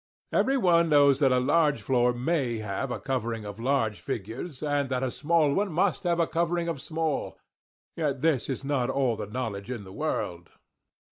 _Every 0.33 0.59
one 0.59 0.89
knows 0.89 1.19
that 1.19 1.31
a 1.31 1.39
large 1.39 1.83
floor 1.83 2.11
_may 2.11 2.65
_have 2.65 2.89
a 2.89 2.99
covering 2.99 3.45
of 3.45 3.59
large 3.59 3.99
figures, 4.01 4.63
and 4.63 4.89
that 4.89 5.03
a 5.03 5.11
small 5.11 5.53
one 5.53 5.71
must 5.71 6.05
have 6.05 6.19
a 6.19 6.25
covering 6.25 6.67
of 6.67 6.81
small—yet 6.81 8.21
this 8.23 8.49
is 8.49 8.63
not 8.63 8.89
all 8.89 9.15
the 9.15 9.27
knowledge 9.27 9.69
in 9.69 9.83
the 9.83 9.93
world. 9.93 10.49